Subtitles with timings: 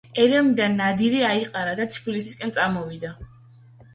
[0.21, 3.15] ერევნიდან ნადირი აიყარა და თბილისისკენ წამოვიდა.